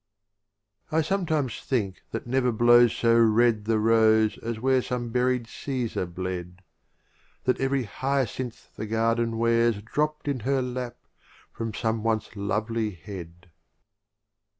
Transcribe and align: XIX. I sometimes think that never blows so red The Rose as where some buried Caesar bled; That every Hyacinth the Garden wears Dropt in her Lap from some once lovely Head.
XIX. 0.89 0.93
I 0.97 1.01
sometimes 1.03 1.61
think 1.61 2.01
that 2.09 2.25
never 2.25 2.51
blows 2.51 2.91
so 2.91 3.15
red 3.19 3.65
The 3.65 3.77
Rose 3.77 4.39
as 4.39 4.59
where 4.59 4.81
some 4.81 5.09
buried 5.09 5.45
Caesar 5.45 6.07
bled; 6.07 6.63
That 7.43 7.61
every 7.61 7.83
Hyacinth 7.83 8.75
the 8.75 8.87
Garden 8.87 9.37
wears 9.37 9.79
Dropt 9.83 10.27
in 10.27 10.39
her 10.39 10.63
Lap 10.63 10.97
from 11.51 11.71
some 11.75 12.01
once 12.01 12.35
lovely 12.35 12.89
Head. 12.89 13.51